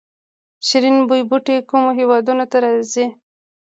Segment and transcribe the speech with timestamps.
[0.67, 2.57] شیرین بویې بوټی کومو هیوادونو ته
[2.91, 3.05] ځي؟